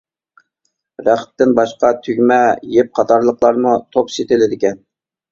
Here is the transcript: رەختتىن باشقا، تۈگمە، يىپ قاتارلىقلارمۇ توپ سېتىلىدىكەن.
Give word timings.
رەختتىن 1.07 1.51
باشقا، 1.59 1.91
تۈگمە، 2.07 2.37
يىپ 2.75 2.89
قاتارلىقلارمۇ 2.99 3.75
توپ 3.97 4.09
سېتىلىدىكەن. 4.15 4.81